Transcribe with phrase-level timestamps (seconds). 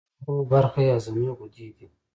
[0.23, 1.87] دویمه برخه یې هضمي غدې دي.